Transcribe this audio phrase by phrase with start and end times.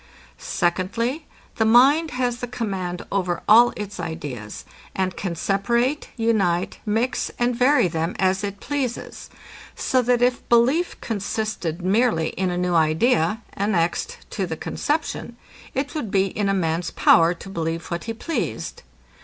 [0.39, 1.27] Secondly,
[1.57, 7.55] The mind has the command over all its ideas, and can separate, unite, mix, and
[7.55, 9.29] vary them, as it pleases;
[9.75, 15.37] so that if belief consisted merely in a new idea, annexed to the conception,
[15.75, 18.81] it would be in a man's power to believe what he pleased.